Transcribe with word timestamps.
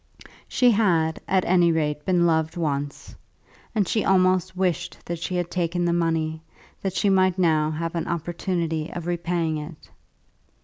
She 0.47 0.71
had, 0.71 1.19
at 1.27 1.45
any 1.45 1.71
rate, 1.71 2.05
been 2.05 2.25
loved 2.25 2.57
once; 2.57 3.13
and 3.75 3.87
she 3.87 4.03
almost 4.03 4.57
wished 4.57 4.97
that 5.05 5.19
she 5.19 5.35
had 5.35 5.51
taken 5.51 5.85
the 5.85 5.93
money, 5.93 6.41
that 6.81 6.93
she 6.95 7.07
might 7.07 7.37
now 7.37 7.69
have 7.69 7.93
an 7.93 8.07
opportunity 8.07 8.89
of 8.91 9.05
repaying 9.05 9.57
it. 9.59 9.91